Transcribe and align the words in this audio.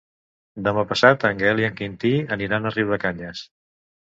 Demà 0.67 0.83
passat 0.91 1.27
en 1.29 1.43
Gaël 1.43 1.61
i 1.63 1.67
en 1.67 1.77
Quintí 1.81 2.13
aniran 2.37 2.65
a 2.65 2.73
Riudecanyes. 2.77 3.45